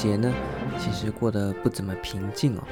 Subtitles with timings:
[0.00, 0.32] 节呢，
[0.78, 2.62] 其实过得不怎么平静哦。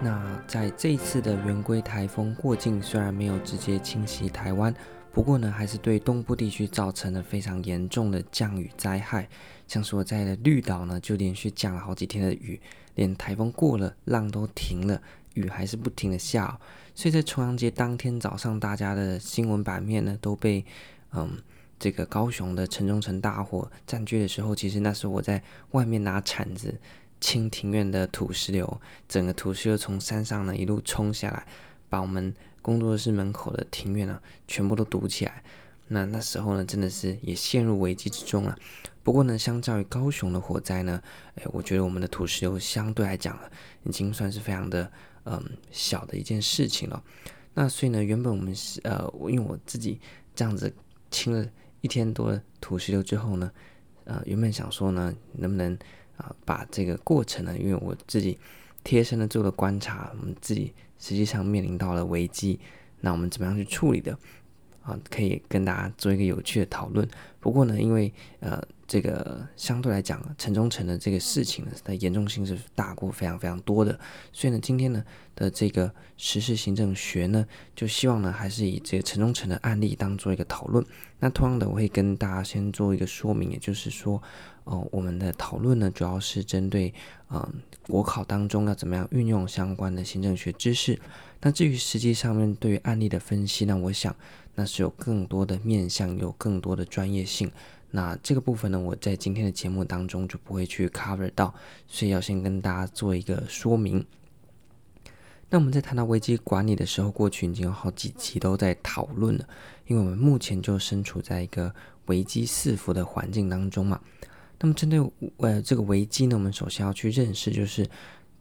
[0.00, 4.72] 那在这一次的圆规台风过境，虽然没有直接侵袭台湾，
[5.12, 9.28] 不过呢，还是对东部地区造成了非常严重的降雨灾害。
[9.66, 12.60] 像是我在的绿岛呢，就连续降了好几天的雨，
[12.94, 15.02] 连台风过了，浪都停了，
[15.34, 16.56] 雨还是不停的下。
[16.94, 20.64] 所以在重阳节当天早上，大家的新闻版面呢，都被
[21.10, 21.38] 嗯
[21.78, 26.78] 这个高雄的城中城大火占据的时候，其实那时候我在外面拿铲子。
[27.20, 31.44] 清庭院的土石流，整个土石流从山上呢一路冲下来，
[31.88, 32.32] 把我们
[32.62, 35.42] 工作室门口的庭院呢全部都堵起来。
[35.88, 38.56] 那那时候呢，真的是也陷入危机之中了。
[39.02, 41.02] 不过呢，相较于高雄的火灾呢，
[41.34, 43.36] 哎，我觉得我们的土石流相对来讲
[43.82, 44.88] 已经算是非常的
[45.24, 45.42] 嗯
[45.72, 47.02] 小的一件事情了。
[47.52, 50.00] 那所以呢，原本我们是呃，因为我自己
[50.36, 50.72] 这样子
[51.10, 51.44] 清了
[51.80, 53.50] 一天多的土石流之后呢，
[54.04, 55.78] 呃，原本想说呢，能不能。
[56.18, 58.36] 啊，把这个过程呢，因为我自己
[58.82, 62.58] 贴身的做了观察，我们自己实际上面临到了危机，
[63.00, 64.18] 那我们怎么样去处理的？
[64.82, 67.08] 啊，可以跟大家做一个有趣的讨论。
[67.38, 74.00] 不过呢，因为呃，这个相对来讲，城中城的这个事情呢，它严重性是大过非常非常多的，
[74.32, 75.04] 所以呢，今天呢
[75.36, 80.82] 的这个实事行政学呢，就希望呢还是以这个城中城的案例当做一个讨论。
[81.20, 84.22] 那同样的，我会跟大家先做一个说明，也就是说，
[84.64, 86.94] 哦、我们的讨论呢，主要是针对
[87.30, 87.46] 嗯、
[87.86, 90.98] 国考当中要怎么样运用相关的行政学知识。
[91.42, 94.16] 那至于实际上面对于案例的分析呢，我想。
[94.54, 97.48] 那是有更多的面向，有更多的专业性。
[97.90, 101.54] 那这个部分呢，我在今天的节目当中就不会去 cover 到，
[101.86, 104.04] 所以要先跟大家做一个说明。
[105.50, 109.48] 那我们在谈到危机管理的时候，过去已经有好几期都在讨论了，
[109.86, 111.74] 因为我们目前就身处在一个
[112.06, 114.00] 危机四伏的环境当中嘛。
[114.60, 115.00] 那么针对
[115.38, 117.88] 呃这个危机呢，我们首先要去认识，就是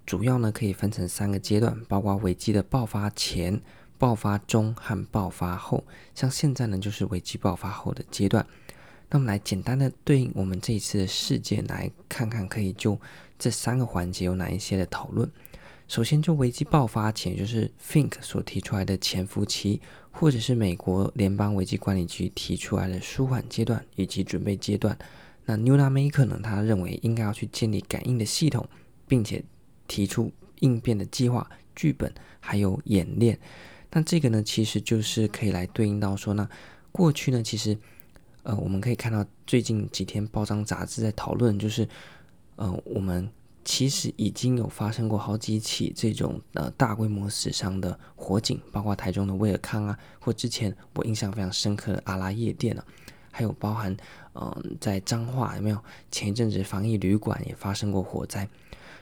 [0.05, 3.61] 主要呢可以分成三个阶段，包括危机的爆发前。
[3.99, 5.83] 爆发中和爆发后，
[6.13, 8.45] 像现在呢，就是危机爆发后的阶段。
[9.09, 12.99] 那么来简单的对应我们这一次的事件来看看，可以就
[13.39, 15.29] 这三个环节有哪一些的讨论。
[15.87, 19.81] 首先，就危机爆发前，就是 Fink 所提出来的潜伏期，
[20.11, 24.97] 或者是美国联邦危机管理局提出来的舒缓阶段以及准备阶段。
[25.45, 28.67] 那 Nunamaker 呢，他认为应该要去建立感应的系统，
[29.07, 29.41] 并且
[29.87, 30.29] 提出
[30.59, 33.39] 应变的计划、剧本还有演练。
[33.91, 36.49] 那这个呢，其实就是可以来对应到说呢，
[36.91, 37.77] 过去呢，其实，
[38.47, 41.85] 呃，我们可以看到最近几天报章杂志在讨论，就是，
[42.55, 43.29] 呃，我们
[43.65, 52.85] 其实已经有发生过好几起这种呃大规模死伤的火警，包括台中的威尔康啊，或之前我印象非常深刻的阿拉夜店啊，
[53.31, 53.91] 还有包含
[54.31, 55.77] 嗯、呃、在彰化有没有
[56.09, 58.47] 前一阵子防疫旅馆也发生过火灾。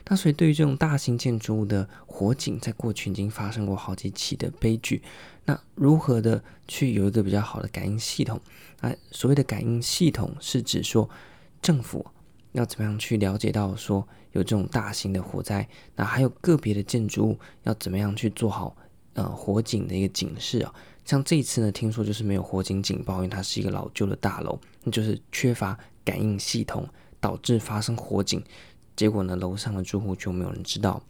[0.08, 5.02] 那所以，对于这种大型建筑物的火警，在过去已经发生过好几起的悲剧。
[5.46, 8.40] 那如何的去有一个比较好的感应系统？
[8.82, 11.10] 啊，所谓的感应系统是指说，
[11.62, 12.06] 政府
[12.52, 15.68] 要怎么样去了解到说有这种大型的火灾？
[15.96, 18.76] 那还有个别的建筑物要怎么样去做好
[19.14, 20.74] 呃火警的一个警示啊？
[21.04, 26.88] 像这一次呢，听说就是没有火警警报，因为它是一个老旧的大楼，那就是缺乏感应系统，
[27.20, 28.44] 导致发生火警。
[28.96, 31.02] 结果呢，楼上的住户就没有人知道。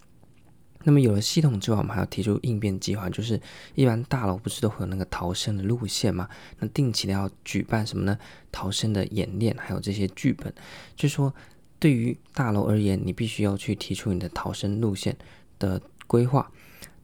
[0.87, 3.41] 那么有了系统之后，我们还要提出应变计划，就是
[3.73, 6.29] 一般大楼不是都会有那个逃生的路线吗？
[6.59, 8.15] 那定期的要举办什么呢？
[8.51, 10.53] 逃生的演练，还有这些剧本。
[10.95, 11.33] 就是说，
[11.79, 15.17] 对于大楼而言，你必须要去提出你的逃生路线
[15.57, 16.51] 的规划。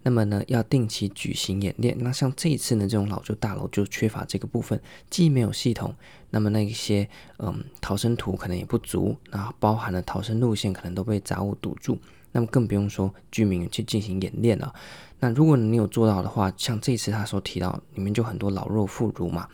[0.04, 1.96] 那么呢，要定期举行演练。
[2.00, 5.96] 那像这一次呢，这种老旧大楼就缺乏这个部分，既没有系统，
[6.32, 7.08] 那么那一些
[7.38, 11.98] 嗯逃生图可能也不足，然后包含了逃生路线可能都被杂物堵住。
[12.32, 14.74] 那么更不用说居民去进行演练了。
[15.20, 19.48] 那如果你有做到的话，像这次他所提到，里面就很多老弱妇孺嘛，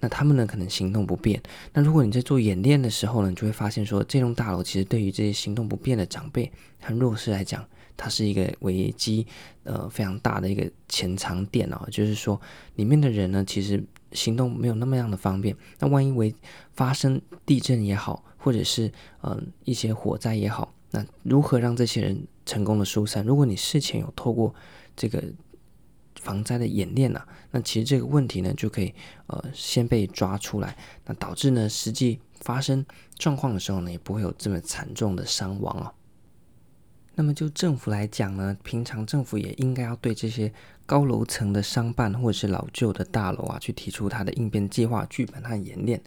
[0.00, 1.40] 那他们呢可能行动不便。
[1.72, 6.50] 那如果你在做演练的时候呢，你就会发现说，这栋大楼其实对于这些行动不便的长辈
[6.80, 7.64] 和弱势来讲。
[7.98, 9.26] 它是一个危机，
[9.64, 12.40] 呃，非常大的一个潜藏点哦，就是说
[12.76, 15.54] 里面的人呢，其实行动没有那么样的方便。
[15.80, 16.32] 那万一为
[16.74, 18.90] 发生地震也好，或者是
[19.22, 23.26] 嗯、一些火灾也好，那如何让这些人成功的疏散？
[23.26, 24.54] 如果你事前有透过
[24.96, 25.22] 这个
[26.20, 28.94] 防灾的演练呢、那其实这个问题呢就可以
[29.26, 32.86] 呃先被抓出来，那导致呢实际发生
[33.16, 35.92] 状况的时候呢，也不会有这么惨重的伤亡哦。
[37.18, 40.52] 那么就政府来讲呢，平常政府也应该要对这些
[40.86, 46.00] 高楼层的商办或者是老旧的大楼啊，去提出它的应变计划、剧本和演练。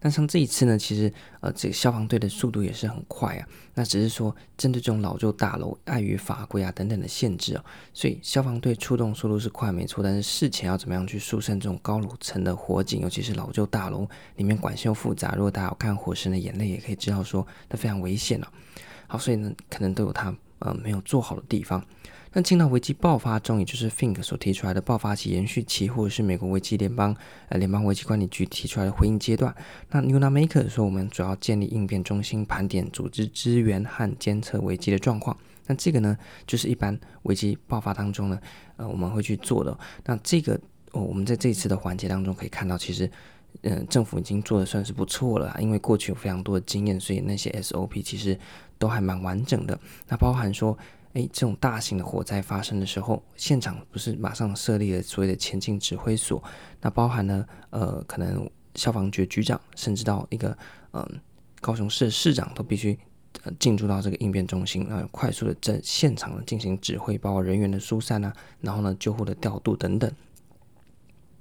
[0.00, 3.48] 那像这一次呢，其实呃，这个消防队的速度也是很快啊。
[3.74, 10.00] 那只是说，针对这种老旧大楼，碍于法规啊等等的限制啊，所以消防队出动速度是快没错。
[10.00, 18.52] 但是事前要怎么样去疏散这种高楼层的火警，尤其是老旧大楼里面管线复杂，如果大家有看《火神的眼泪》，也可以知道说，那非常危险了啊。
[19.08, 21.84] 好，所以呢，可能都有它呃没有做好的地方。
[22.34, 27.14] 那进到危机爆发中，也就是 Fink 所提出来的爆发期、延续期，或者是美国危机联邦
[27.50, 29.54] 呃联邦危机管理局提出来的回应阶段。
[29.90, 35.36] 那 Nunamaker 说，我们主要建立应变中心，盘点组织资源和监测危机的状况。
[35.66, 36.16] 那这个呢，
[36.46, 38.40] 就是一般危机爆发当中呢，
[38.76, 39.78] 呃，我们会去做的。
[40.06, 40.58] 那这个
[40.92, 43.10] 哦，我们在这一次的环节当中可以看到，其实，
[43.60, 48.38] 嗯、政府已经做的算是不错了，因为过去有非常多的经验，所以那些 SOP 其实
[48.82, 49.78] 都还蛮完整的。
[50.08, 50.76] 那包含说。
[51.14, 56.42] 诶，这种大型的火灾发生的时候，现场不是马上设立了所谓的前进指挥所？
[56.80, 60.56] 那包含了呃，可能消防局局长，甚至到一个
[60.94, 61.06] 嗯、
[61.60, 62.98] 高雄市市长都必须
[63.42, 68.32] 呃进驻到这个应变中心，呃，快速的在现场进行指挥，包括人员的疏散啊，
[68.62, 70.10] 然后呢，救护的调度等等。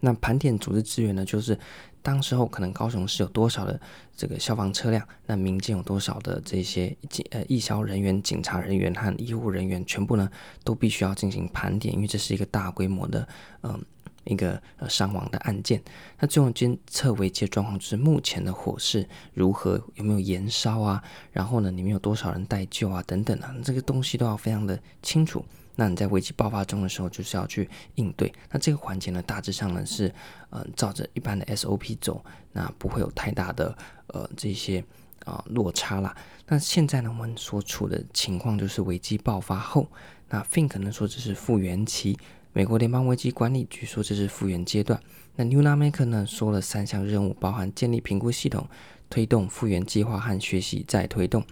[0.01, 1.57] 那盘点组织资源呢，就是。
[2.03, 3.79] 当时候可能高雄市有多少的
[4.17, 10.27] 这个消防车辆，那民间有多少的这些警呃义消人员、警察人员和医护人员，全部呢
[10.63, 13.27] 都必须要进行盘点，因为这是一个大规模的
[13.61, 13.79] 嗯、
[14.23, 15.79] 一个呃伤亡的案件。
[16.17, 21.03] 那最后监测危机状况就是目前的火势如何，有没有延烧啊？
[21.31, 23.03] 然后呢，里面有多少人待救啊？
[23.05, 25.45] 等等啊，这个东西都要非常的清楚。
[25.81, 28.31] 那你在危机爆发中的时候，就是要去应对。
[28.51, 30.13] 那这个环节呢，大致上呢是，
[30.51, 33.75] 呃，照着一般的 SOP 走，那不会有太大的
[34.05, 34.83] 呃这些
[35.25, 36.15] 啊、落差啦。
[36.45, 39.87] 那现在呢，我们所处的情况就是危机爆发后，
[40.29, 42.15] 那 Fink 呢说这是复原期，
[42.53, 45.01] 美国联邦危机管理局说这是复原阶段。
[45.35, 48.69] 那 Nunamaker 呢说了三项任务，包含建立评估系统、
[49.09, 51.43] 推动复原计划和学习再推动。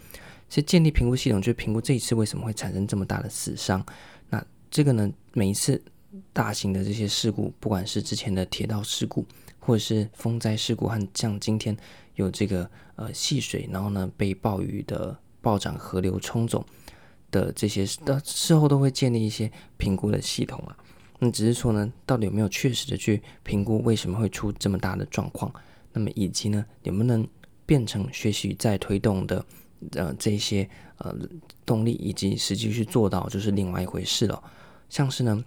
[0.48, 3.86] 其实建立评估系统就是评估这一次为什么会产生这么大的死伤。
[4.72, 5.82] 这个呢，每一次
[6.32, 9.26] 大型的这些事故，不管是之前的铁道事故，
[9.60, 11.76] 或者是风灾事故，和像今天
[12.16, 16.66] 有这个呃戏水，然后呢被暴雨的暴涨河流冲走
[17.32, 20.78] 的这些，事事后都会建立一些评估的系统啊。
[21.18, 25.54] 那只是说呢，到底有没有确实的去评估为什么会出这么大的状况？
[25.92, 27.28] 那么以及呢，能不能
[27.66, 29.44] 变成学习再推动的？
[29.94, 31.16] 呃，这些呃
[31.66, 34.44] 动力以及实际去做到，就是另外一回事了。
[34.90, 35.44] 像是呢，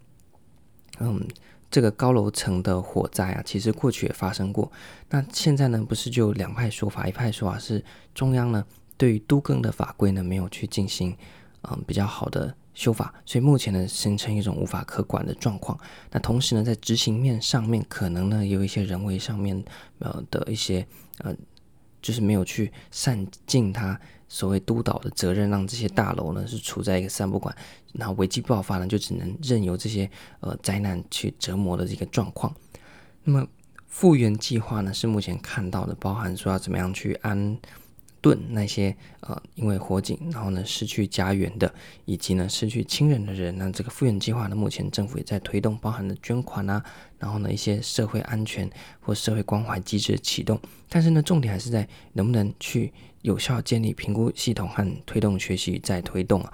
[1.01, 1.27] 嗯，
[1.71, 4.71] 这个高楼层的火灾啊，其实过去也发生过。
[5.11, 7.85] 那现在呢，不是就两派说法，一派说法是
[8.15, 8.65] 中央呢
[8.97, 11.17] 对于都更的法规呢没有去进行
[11.63, 15.79] 嗯比较好的修法，所以目前呢形成一种无法可管的状况。
[16.11, 19.63] 那同时呢，在执行面上面，可能呢有一些人为上面
[19.99, 20.87] 呃的一些
[21.19, 21.35] 呃，
[22.01, 23.99] 就是没有去善尽他。
[24.29, 27.55] 所谓督导的责任，让这些大楼呢是处在一个三不管，
[27.93, 30.11] 然后危机爆发呢就只能任由这些
[30.41, 32.55] 呃灾难去折磨的这个状况。
[33.25, 33.47] 那么
[33.87, 37.59] 复原计划呢是目前看到的，包含说要怎么样去安
[38.21, 41.73] 顿那些呃因为火警然后呢失去家园的，
[42.05, 43.57] 以及呢失去亲人的人。
[43.57, 46.85] 那这个复原计划呢，目前政府也在推动，包含了捐款啊，
[47.19, 48.71] 然后呢一些社会安全
[49.01, 50.61] 或社会关怀机制的启动。
[50.89, 52.93] 但是呢，重点还是在能不能去。
[53.23, 56.53] 有效建立评估系统和推动学习再推动啊，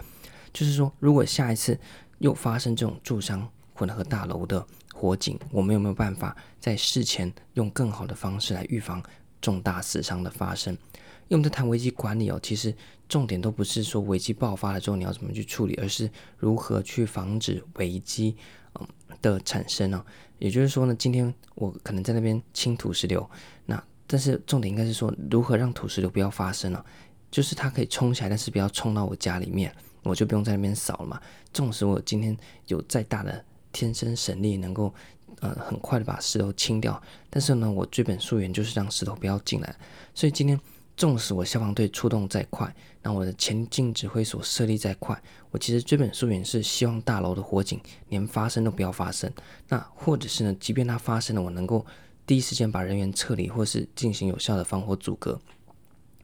[0.59, 1.79] 就是说，如果下一次
[2.19, 9.01] 又发生这种住商混合大楼的火警，我们有没有办法在事前用更好的方式来预防
[9.41, 10.75] 重大死伤的发生？
[10.75, 12.75] 因为我们在谈危机管理哦，其实
[13.09, 18.37] 重点都不是说危机爆发了之后你要怎么去处理，而是如何去防止危机
[18.81, 18.89] 嗯
[19.23, 20.05] 的产生呢？
[20.41, 23.31] 也就是说呢，今天我可能在那边清土石流，
[23.67, 23.81] 那。
[24.11, 26.85] 但是重点应该是说，如何让土石流不要发生呢？
[27.31, 29.71] 就是它可以冲起来，但是不要冲到我家里面，
[30.09, 31.21] 我就不用在那边扫了嘛。
[31.53, 32.37] 纵使我今天
[32.67, 34.93] 有再大的天生神力，能够
[35.41, 37.01] 呃很快的把石头清掉，
[37.31, 39.77] 但是呢，我追本溯源就是让石头不要进来。
[40.15, 40.59] 所以今天
[40.97, 49.33] 纵使我消防队出动再快，那我的前进指挥所设立再快，我其实追本溯源是希望大楼的火警连发生都不要发生。
[49.69, 51.87] 那或者是呢，即便它发生了，我能够。
[52.27, 55.41] 第一时间把人员撤离，或是进行有效的防火阻隔。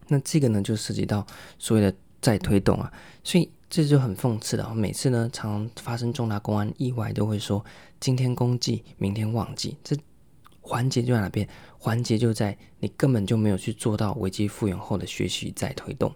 [0.07, 1.27] 那这个呢，就涉及到
[1.59, 4.73] 所谓的再推动啊，所以这就很讽刺了。
[4.73, 7.65] 每次呢，常常发生重大公安意外，都会说
[7.99, 9.77] 今天公祭，明天忘记。
[9.83, 9.97] 这
[10.61, 11.49] 环节就在哪边？
[11.77, 16.15] 环节就在你根本就没有去做到危机复原后的学习再推动，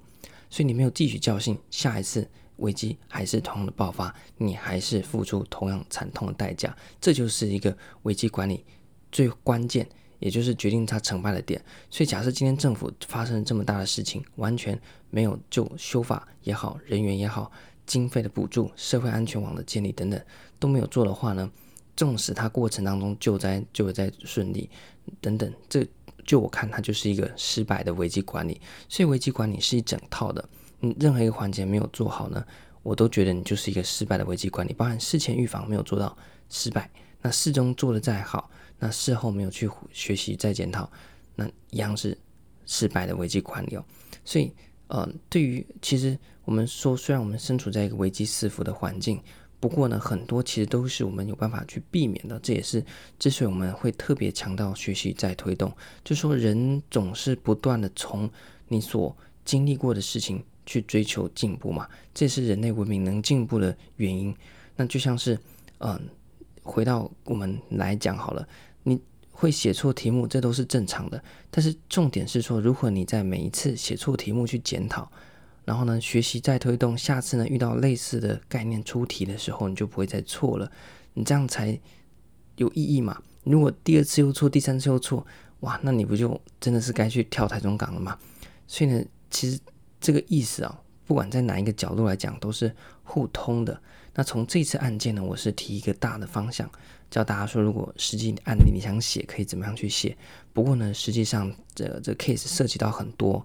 [0.49, 6.73] 所以你没有汲取教训，下一次危机还是同样的爆发，你还是付出同样惨痛的代价。
[7.01, 8.65] 这就是一个危机管理。
[9.11, 9.85] 最关键
[10.19, 11.63] 也就是决定他成败的点。
[11.91, 14.79] 所以假设今天政府发生了这么大的事情，完全
[15.11, 17.51] 没有就修法也好、人员也好、
[17.87, 20.21] 经费的补助、社会安全网的建立等等
[20.59, 21.51] 都没有做的话呢，
[21.97, 24.69] 纵使他过程当中救灾救灾顺利
[25.21, 25.87] 等等，这
[26.27, 28.61] 就我看它就是一个失败的危机管理。
[28.89, 30.47] 所以危机管理是一整套的，
[30.81, 32.45] 你任何一个环节没有做好呢，
[32.83, 36.15] 我都觉得你就是一个失败的危机管理，包含事前预防没有做到
[36.51, 36.91] 失败，
[37.23, 40.91] 那事中做得再好，那事后没有去学习再检讨，
[41.35, 42.17] 那一样是
[42.67, 43.79] 失败的危机管理。
[44.25, 44.53] 所以，
[44.89, 49.21] 呃，对于其实我们说，虽然我们身处在一个危机四伏的环境，
[49.61, 52.39] 不过呢，很多其实都是我们有办法去避免的。
[52.41, 52.85] 这也是
[53.19, 55.71] 之所以我们会特别强调学习再推动，
[56.05, 58.31] 就说人总是不断的从
[58.69, 60.45] 你所经历过的事情。
[60.71, 64.37] 去追求进步嘛，这是人类文明能进步的原因。
[64.77, 65.41] 那就像是，
[65.79, 65.99] 嗯，
[66.63, 68.47] 回到我们来讲好了，
[69.39, 71.23] 会写错题目，这都是正常的。
[71.49, 75.09] 但是重点是说，如果你在每一次写错题目去检讨，
[75.65, 80.69] 然后呢，学习再推动，下次呢遇到类似的概念出题的时候，你就不会再错了。
[81.15, 81.79] 你这样才
[82.57, 83.23] 有意义嘛。
[83.45, 85.25] 如果第二次又错，第三次又错，
[85.61, 88.19] 哇，那你不就真的是该去跳台中港了吗？
[88.67, 89.61] 所以呢，其实。
[90.01, 93.83] 这个意思啊，不管在哪一个角度来讲，都是互通的。
[94.15, 96.71] 那从这次案件呢，我是提一个大的方向，
[97.11, 100.17] 教大家说，如果实际案例你想写，可以怎么样去写。
[100.53, 103.45] 不过呢，实际上这这 case 涉及到很多，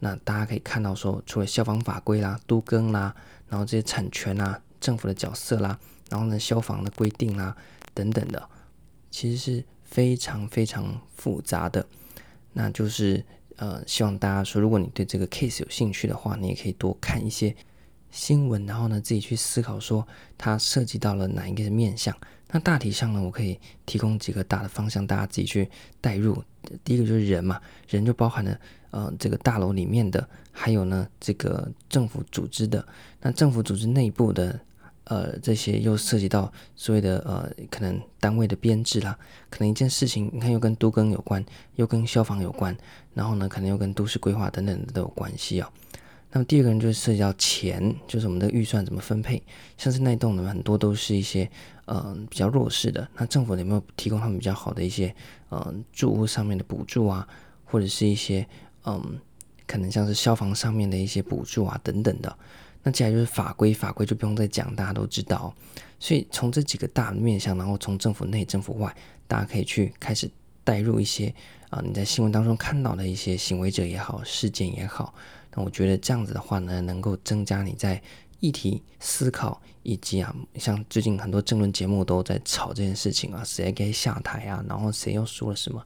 [0.00, 3.14] 那大家可以看到说，除了消防法规啦、都更啦，
[3.48, 5.78] 然后这些产权啦、政府的角色啦，
[6.10, 7.56] 然后呢，消防的规定啦
[7.94, 8.48] 等等的，
[9.10, 11.86] 其实是非常非常复杂的，
[12.52, 13.24] 那就是。
[13.56, 17.54] 呃，希望大家说，如果你对这个 case 有兴趣的话，你也可以多看一些
[18.10, 20.04] 新闻，然后呢，自己去思考说
[20.36, 22.16] 它涉及到了哪一个面向。
[22.52, 25.68] 那大体上呢，我可以提供几个大的方向，大家自己去
[26.00, 26.40] 带入。
[26.84, 28.56] 第一个就是人嘛，人就包含了
[28.92, 32.86] 呃这个大楼里面的，还有呢这个政府组织的，
[33.20, 34.60] 那政府组织内部的。
[35.06, 39.18] 呃，这些又涉及到所谓的呃，可能单位的编制啦，
[39.50, 41.44] 可能一件事情，你看又跟都更有关，
[41.74, 42.74] 又跟消防有关，
[43.12, 45.68] 然后呢，可能又跟都市规划等等都有关系啊、哦。
[46.32, 49.42] 那么第二个人就是涉及到钱，就是我们的预算怎么分配，
[49.76, 51.48] 像是那栋呢，很多都是一些
[51.84, 55.14] 呃比较弱势的，那政府有没有提供他们比较好的一些
[55.50, 57.28] 呃住屋上面的补助啊，
[57.66, 58.46] 或者是一些
[58.84, 59.20] 嗯、
[59.66, 62.36] 可能像是消防上面的一些补助啊等等的。
[62.82, 65.54] 那接下来就是法规，法规就不用再讲，大家都知道。
[66.00, 68.92] 所以从这几个大面向，然后从政府内、政府外，
[69.28, 70.28] 大家可以去开始
[70.64, 71.32] 带入一些
[71.70, 75.14] 啊，你在新闻当中看到的一些行为者也好，事件也好。
[75.54, 78.00] 那我觉得这样子的话呢，能够增加你在
[78.40, 85.82] 议题思考，以及啊，像最近很多政论节目都在吵这件事情啊，谁该下台啊，然后谁又说了什么？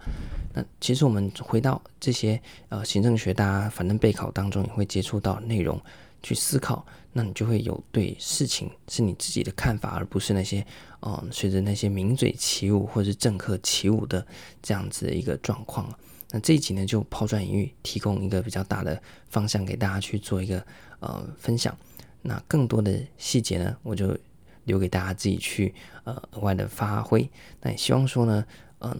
[0.54, 5.80] 那其实我们回到这些呃行政学，大家反正备考当中也会接触到内容。
[6.22, 10.66] 去思考，那你就会有对事情是你自己的看法，而不是那些，
[11.02, 14.26] 嗯，随着那些名嘴起舞或者是政客起舞的
[14.60, 15.88] 这样子的一个状况。
[16.30, 20.64] 那这一集呢，就抛砖引玉，提供一个比较大的方向给大家去做一个
[21.00, 21.76] 呃分享。
[22.22, 24.16] 那更多的细节呢，我就
[24.64, 27.28] 留给大家自己去呃额外的发挥。
[27.60, 28.44] 那也希望说呢，
[28.80, 28.96] 嗯，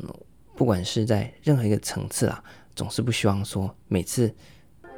[0.54, 2.42] 不管是在任何一个层次啊，
[2.75, 4.35] 总是不希望说每次。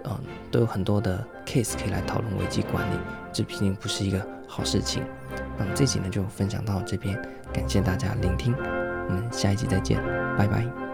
[0.04, 0.16] 嗯，
[0.48, 2.96] 都有很多的 case 可以来讨论危机管理，
[3.32, 5.02] 这毕竟不是一个好事情。
[5.58, 7.20] 那么这集呢就分享到这边，
[7.52, 10.00] 感谢大家聆听，我们下一集再见，
[10.38, 10.87] 拜拜。